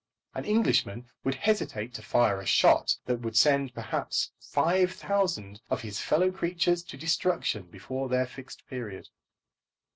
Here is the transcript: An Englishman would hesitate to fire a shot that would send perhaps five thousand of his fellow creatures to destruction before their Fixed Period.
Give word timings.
An 0.33 0.45
Englishman 0.45 1.07
would 1.23 1.35
hesitate 1.35 1.93
to 1.93 2.01
fire 2.01 2.39
a 2.41 2.45
shot 2.47 2.97
that 3.05 3.19
would 3.21 3.37
send 3.37 3.75
perhaps 3.75 4.31
five 4.39 4.91
thousand 4.93 5.61
of 5.69 5.83
his 5.83 5.99
fellow 5.99 6.31
creatures 6.31 6.81
to 6.85 6.97
destruction 6.97 7.67
before 7.67 8.09
their 8.09 8.25
Fixed 8.25 8.65
Period. 8.67 9.09